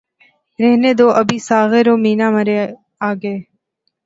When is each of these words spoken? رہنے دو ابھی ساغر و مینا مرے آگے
رہنے 0.59 0.91
دو 0.99 1.07
ابھی 1.21 1.37
ساغر 1.49 1.85
و 1.91 1.95
مینا 2.03 2.27
مرے 2.35 2.57
آگے 3.09 3.35